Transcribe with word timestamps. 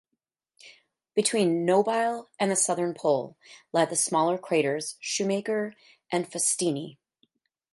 Between 1.13 1.63
Nobile 1.63 2.31
and 2.39 2.49
the 2.49 2.55
southern 2.55 2.95
pole 2.95 3.37
lie 3.71 3.85
the 3.85 3.95
smaller 3.95 4.35
craters 4.39 4.97
Shoemaker 4.99 5.75
and 6.11 6.25
Faustini. 6.27 6.97